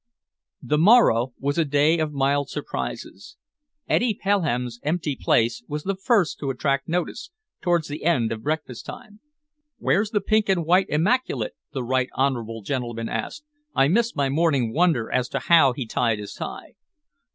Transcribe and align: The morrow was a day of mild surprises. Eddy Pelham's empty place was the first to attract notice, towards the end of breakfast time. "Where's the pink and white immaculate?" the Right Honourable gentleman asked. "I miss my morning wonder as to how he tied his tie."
The 0.63 0.79
morrow 0.79 1.33
was 1.37 1.59
a 1.59 1.63
day 1.63 1.99
of 1.99 2.11
mild 2.11 2.49
surprises. 2.49 3.37
Eddy 3.87 4.15
Pelham's 4.19 4.79
empty 4.81 5.15
place 5.15 5.63
was 5.67 5.83
the 5.83 5.95
first 5.95 6.39
to 6.39 6.49
attract 6.49 6.87
notice, 6.89 7.29
towards 7.61 7.87
the 7.87 8.03
end 8.03 8.31
of 8.31 8.41
breakfast 8.41 8.83
time. 8.87 9.19
"Where's 9.77 10.09
the 10.09 10.19
pink 10.19 10.49
and 10.49 10.65
white 10.65 10.89
immaculate?" 10.89 11.53
the 11.71 11.83
Right 11.83 12.09
Honourable 12.17 12.63
gentleman 12.63 13.09
asked. 13.09 13.43
"I 13.75 13.89
miss 13.89 14.15
my 14.15 14.27
morning 14.27 14.73
wonder 14.73 15.11
as 15.11 15.29
to 15.29 15.37
how 15.39 15.73
he 15.73 15.85
tied 15.85 16.17
his 16.17 16.33
tie." 16.33 16.73